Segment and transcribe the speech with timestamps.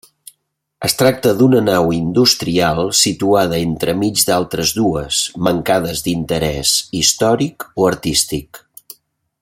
[0.87, 8.65] Es tracta d'una nau industrial situada entremig d'altres dues mancades d'interès històric o artístic.